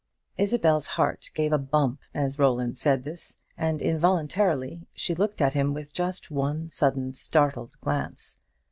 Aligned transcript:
Isabel's 0.35 0.87
heart 0.97 1.29
gave 1.35 1.53
a 1.53 1.59
bump 1.59 1.99
as 2.11 2.39
Roland 2.39 2.75
said 2.75 3.03
this, 3.03 3.37
and 3.55 3.83
involuntarily 3.83 4.87
she 4.95 5.13
looked 5.13 5.41
at 5.41 5.53
him 5.53 5.75
with 5.75 5.93
just 5.93 6.31
one 6.31 6.71
sudden 6.71 7.13
startled 7.13 7.75
glance. 7.81 8.37